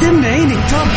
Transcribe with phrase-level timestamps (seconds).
[0.00, 0.88] سمعيني توب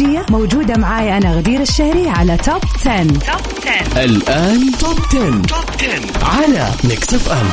[0.00, 4.04] والخليجية موجودة معاي أنا غدير الشهري على Top 10.
[4.04, 5.42] الآن Top 10.
[5.42, 7.46] Top 10 على Mix FM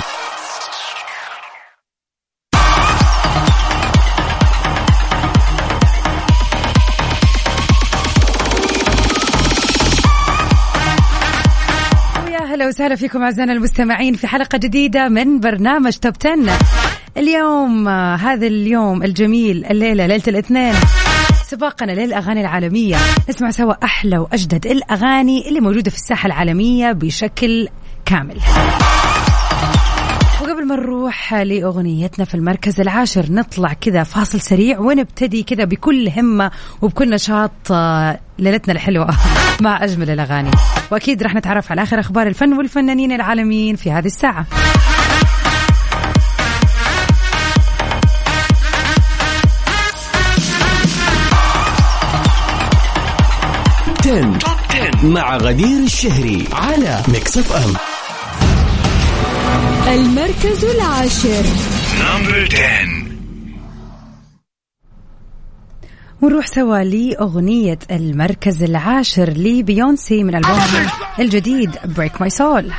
[12.25, 16.57] ويا هلا وسهلا فيكم أعزائنا المستمعين في حلقة جديدة من برنامج Top 10
[17.17, 20.73] اليوم آه، هذا اليوم الجميل الليلة ليلة الاثنين.
[21.49, 22.95] سباقنا للأغاني العالمية.
[23.29, 27.67] نسمع سوا أحلى وأجدد الأغاني اللي موجودة في الساحة العالمية بشكل
[28.05, 28.37] كامل.
[30.41, 36.51] وقبل ما نروح لأغنيتنا في المركز العاشر نطلع كذا فاصل سريع ونبتدي كذا بكل همة
[36.81, 39.09] وبكل نشاط آه، ليلتنا الحلوة
[39.61, 40.51] مع أجمل الأغاني.
[40.91, 44.45] وأكيد راح نتعرف على آخر أخبار الفن والفنانين العالميين في هذه الساعة.
[54.07, 54.37] Top
[54.69, 57.73] 10 مع غدير الشهري على Mix FM
[59.93, 61.43] المركز العاشر.
[61.99, 63.07] Number 10
[66.21, 72.71] ونروح سوا لأغنية المركز العاشر لبيونسي من ألبومها الجديد Break My Soul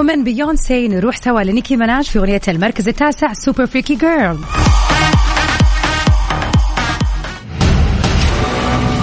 [0.00, 4.38] ومن بيونسي نروح سوا لنيكي مناج في أغنية المركز التاسع Super Freaky Girl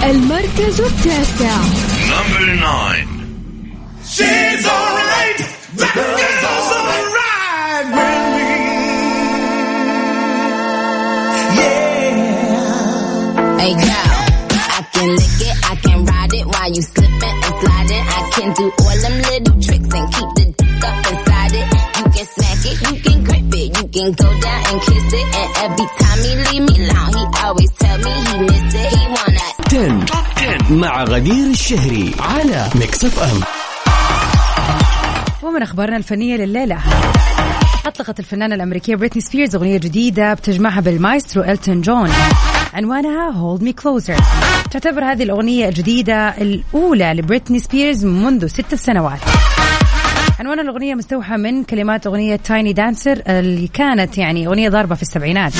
[0.04, 1.56] المركز التاسع
[2.10, 2.94] Number 9
[4.14, 5.40] She's alright
[5.78, 8.48] That girl's alright with me
[13.60, 14.18] Hey girl,
[14.76, 18.04] I can lick it, I can ride it while you slipping and sliding.
[18.18, 18.87] I can do all
[24.08, 25.26] can go down and kiss it.
[25.40, 28.88] And every time he leave me alone, he always tell me he miss it.
[28.94, 33.40] He wanna 10 Top 10 مع غدير الشهري على Mix FM
[35.42, 36.78] ومن أخبارنا الفنية لليلة.
[37.86, 42.10] أطلقت الفنانة الأمريكية بريتني سبيرز أغنية جديدة بتجمعها بالمايسترو إلتون جون.
[42.74, 44.22] عنوانها Hold Me Closer.
[44.70, 49.20] تعتبر هذه الأغنية الجديدة الأولى لبريتني سبيرز منذ ست سنوات.
[50.40, 55.52] عنوان الأغنية مستوحى من كلمات أغنية Tiny Dancer اللي كانت يعني أغنية ضاربة في السبعينات.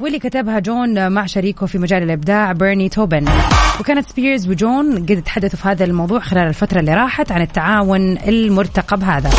[0.00, 3.28] واللي كتبها جون مع شريكه في مجال الإبداع بيرني توبن
[3.80, 9.04] وكانت سبيرز وجون قد تحدثوا في هذا الموضوع خلال الفترة اللي راحت عن التعاون المرتقب
[9.04, 9.30] هذا.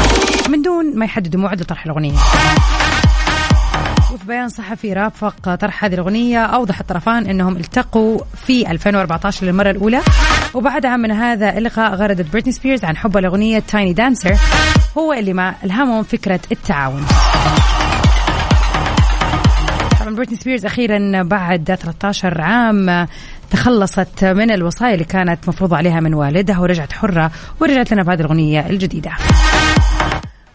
[0.49, 2.17] من دون ما يحددوا موعد لطرح الأغنية.
[4.17, 6.39] وفي بيان صحفي رافق طرح هذه الأغنية.
[6.39, 10.01] أوضح الطرفان أنهم التقوا في 2014 للمرة الأولى.
[10.53, 14.37] وبعدها من هذا اللقاء غردت بريتني سبيرز عن حبها لأغنية Tiny Dancer
[14.97, 17.05] هو اللي ما ألهمهم فكرة التعاون.
[19.99, 23.07] طبعا بريتني سبيرز أخيرا بعد 13 عام
[23.51, 27.31] تخلصت من الوصاية اللي كانت مفروضة عليها من والدها ورجعت حرة
[27.61, 29.11] ورجعت لنا بهذه الأغنية الجديدة.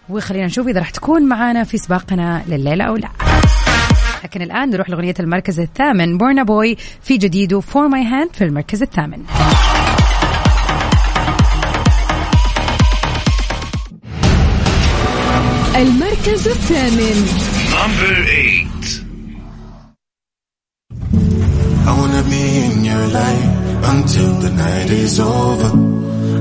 [0.09, 3.09] وخلينا نشوف إذا راح تكون معانا في سباقنا لليلة أو لا.
[4.25, 8.83] لكن الآن نروح لأغنية المركز الثامن بورنا بوي في جديده فور ماي هاند في المركز
[8.83, 9.25] الثامن
[15.77, 17.27] المركز الثامن
[17.73, 18.73] نمبر 8
[22.13, 23.51] wanna be in your light
[23.93, 25.71] until the night is over.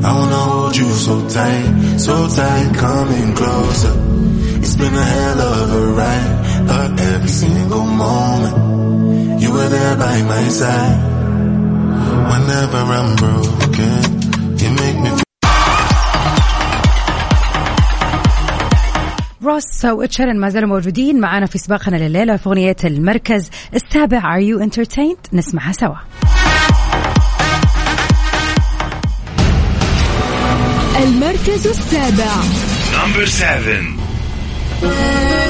[0.08, 3.94] I wanna hold you so tight, so tight, coming closer.
[4.64, 6.34] It's been a hell of a ride,
[6.68, 10.98] but every single moment you were there by my side.
[12.32, 14.00] Whenever I'm broken,
[14.62, 15.22] you make me feel
[19.44, 24.70] روس وتشيرن ما زالوا موجودين معنا في سباقنا لليلة في أغنية المركز السابع Are You
[24.70, 25.96] Entertained نسمعها سوا
[31.04, 32.32] المركز السابع
[32.92, 34.01] Number 7
[34.82, 35.41] 天。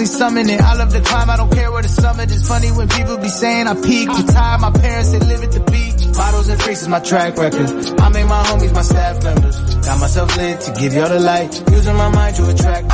[0.00, 0.60] constantly summoning.
[0.70, 2.26] I love the climb, I don't care where the summit.
[2.34, 4.14] It's funny when people be saying I peaked.
[4.20, 6.00] Retired, my parents, they live at the beach.
[6.18, 7.68] Bottles and freaks is my track record.
[8.04, 9.56] I make my homies my staff members.
[9.86, 11.52] Got myself lit to give y'all the light.
[11.76, 12.86] Using my mind to attract.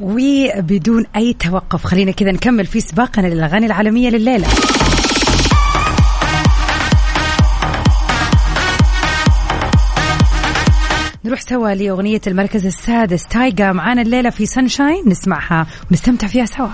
[0.00, 4.48] وبدون أي توقف خلينا كذا نكمل في سباقنا للأغاني العالمية لليلة
[11.25, 16.67] نروح سوا لأغنية المركز السادس تايجا معانا الليلة في سانشاين نسمعها ونستمتع فيها سوا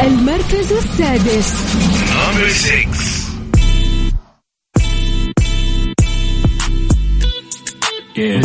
[0.00, 1.52] المركز السادس.
[8.14, 8.42] Yeah.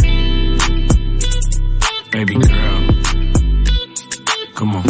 [2.14, 2.80] Baby girl.
[4.58, 4.86] Come on.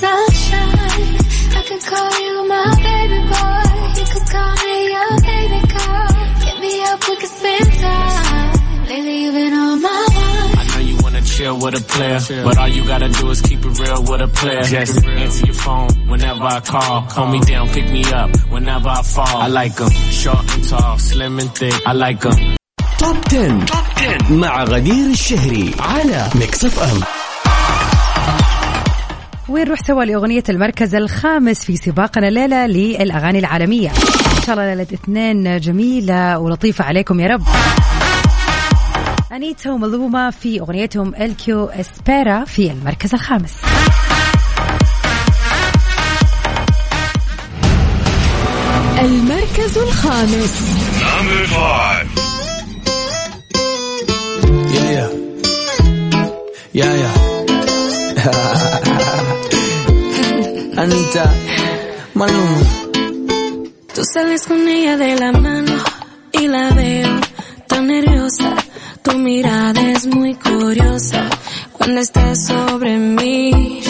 [0.00, 1.16] Sunshine,
[1.58, 3.01] I could call you my baby
[4.34, 6.08] call me your baby girl.
[6.46, 8.52] Hit me up, we could spend time.
[8.90, 10.50] Lately you've been on my mind.
[10.60, 13.60] I know you wanna chill with a player, but all you gotta do is keep
[13.68, 14.64] it real with a player.
[14.76, 16.96] Just answer your phone whenever I call.
[17.16, 19.36] Hold me down, pick me up whenever I fall.
[19.46, 19.92] I like 'em
[20.22, 21.76] short and tall, slim and thick.
[21.90, 22.38] I like 'em
[22.98, 23.66] توب 10.
[24.30, 27.00] مع غدير الشهري على ميكس اف ام
[29.48, 33.90] ونروح سوا لأغنية المركز الخامس في سباقنا الليلة للأغاني العالمية
[34.42, 37.42] إن شاء الله ليلة اثنين جميلة ولطيفة عليكم يا رب
[39.32, 43.52] أنيتا وملومة في أغنيتهم الكيو إسبيرا في المركز الخامس
[49.00, 50.60] المركز الخامس
[51.02, 52.06] Number five.
[54.74, 55.08] Yeah.
[56.72, 57.32] Yeah, yeah.
[62.14, 62.81] Maluma.
[64.02, 65.74] Tú sales con ella de la mano
[66.32, 67.20] y la veo
[67.68, 68.52] tan nerviosa.
[69.00, 71.30] Tu mirada es muy curiosa
[71.72, 73.80] cuando estás sobre mí.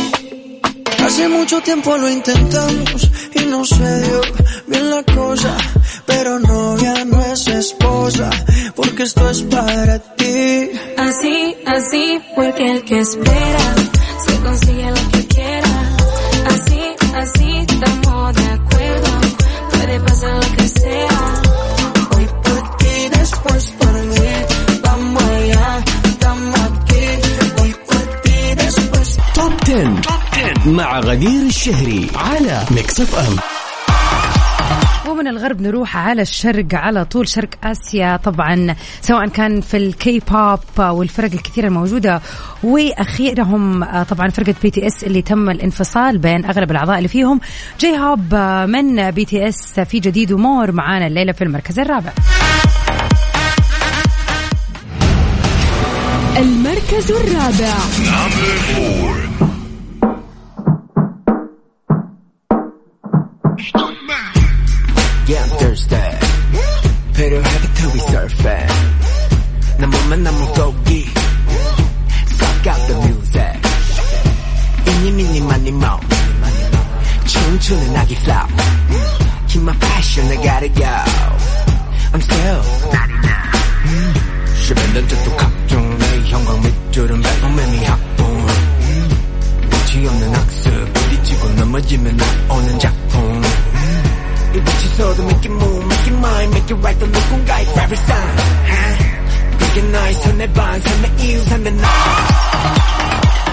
[1.02, 4.20] Hace mucho tiempo lo intentamos y no se dio
[4.66, 5.56] bien la cosa.
[6.04, 8.28] Pero novia no es esposa,
[8.76, 10.72] porque esto es para ti.
[10.98, 13.74] Así, así, porque el que espera
[14.26, 15.96] se consigue lo que quiera.
[16.50, 16.82] Así,
[17.14, 18.01] así, estamos
[30.72, 33.36] مع غدير الشهري على ميكس اف ام
[35.10, 40.58] ومن الغرب نروح على الشرق على طول شرق آسيا طبعا سواء كان في الكي بوب
[40.78, 42.20] والفرق الكثيرة الموجودة
[42.62, 47.40] وأخيرهم آه، طبعا فرقة BTS اللي تم الانفصال بين أغلب الأعضاء اللي فيهم.
[47.80, 52.12] J-Hope آه، من BTS في جديده More معانا الليلة في المركز الرابع.
[56.36, 57.74] المركز الرابع.
[70.12, 71.06] 난 몸만 난 물고기.
[72.26, 73.60] Suck out the music.
[74.86, 75.86] 이니 미니 마니 모.
[77.24, 78.46] 춤추는 아기 flow.
[79.48, 80.84] Keep my passion, I gotta go.
[82.12, 83.32] I'm still 99.
[84.60, 88.46] 11년 전도 각종 내 형광 밑줄은 백범의 미학봉.
[89.70, 93.42] 끝이 없는 학습 부딪히고 넘어지면 나오는 작품.
[94.54, 98.02] 이 빛이 서도 make it move, make it mine, make it right 또 누군가의 favorite
[98.04, 99.11] sign.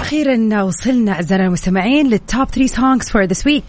[0.02, 3.64] أخيرا وصلنا أعزائنا المستمعين لل Top 3 songs for this week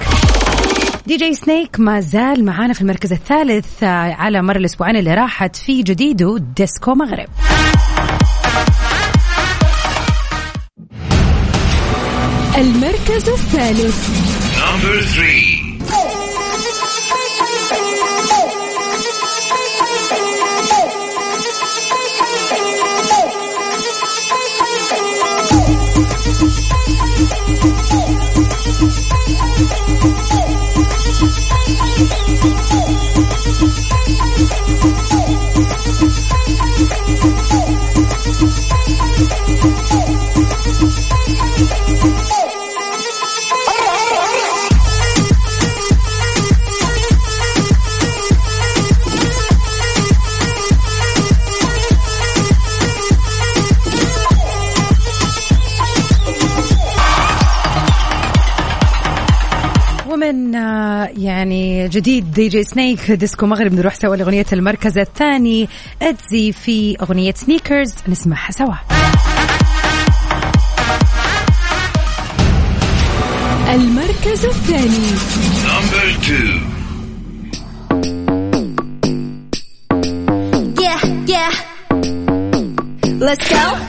[1.06, 5.82] DJ Snake ما زال معانا في المركز الثالث آه، على مر الأسبوعين اللي راحت في
[5.82, 7.28] جديده Disco Maghreb
[12.58, 14.08] المركز الثالث.
[61.90, 65.68] جديد DJ Snake Disco Maghreb نروح سوا لأغنية المركز الثاني
[66.02, 68.74] ITZY في أغنية Sneakers نسمعها سوا
[73.74, 75.10] المركز الثاني.
[80.80, 81.52] Yeah, yeah.
[83.20, 83.79] Let's go.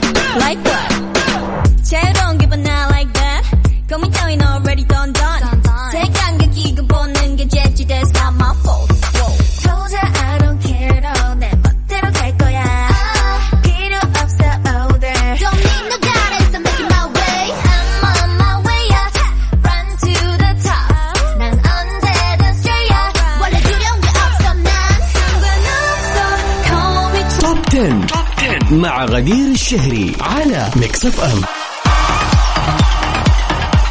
[28.12, 31.42] Top 10 مع غدير الشهري على Mix FM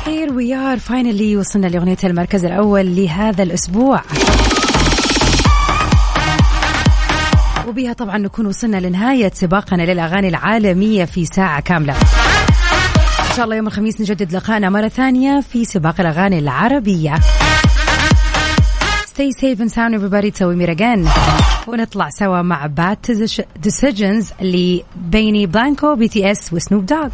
[0.05, 4.01] Here we are finally وصلنا لأغنية المركز الأول لهذا الأسبوع.
[7.67, 11.93] وبها طبعا نكون وصلنا لنهاية سباقنا للأغاني العالمية في ساعة كاملة.
[11.93, 17.15] إن شاء الله يوم الخميس نجدد لقائنا مرة ثانية في سباق الأغاني العربية.
[19.13, 20.31] Stay safe and sound everybody.
[20.33, 21.07] تسوي ميرجان
[21.67, 22.97] ونطلع سوا مع Bad
[23.67, 27.09] Decisions لبيني بلانكو BTS و Snoop Dogg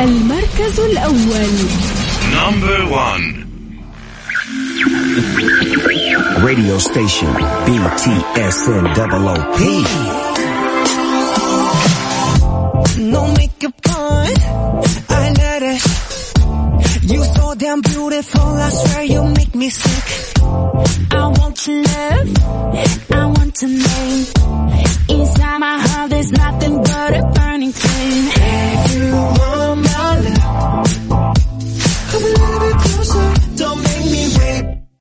[0.00, 1.52] المركز الأول
[2.42, 3.24] Number one.
[6.48, 7.32] Radio station
[7.66, 9.58] BTSN double OP.
[13.14, 14.32] No makeup on,
[15.20, 15.82] I let it.
[17.12, 20.42] You so damn beautiful, I swear you make me sick.
[21.12, 24.41] I want your love, I want to name.